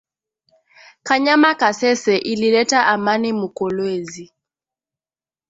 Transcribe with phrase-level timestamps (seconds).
[1.03, 4.25] Kanyama kasese ilileta amani mu kolwezi